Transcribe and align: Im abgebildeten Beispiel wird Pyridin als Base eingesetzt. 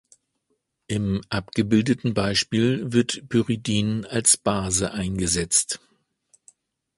Im 0.87 1.21
abgebildeten 1.29 2.15
Beispiel 2.15 2.91
wird 2.91 3.29
Pyridin 3.29 4.03
als 4.07 4.35
Base 4.35 4.89
eingesetzt. 4.91 5.79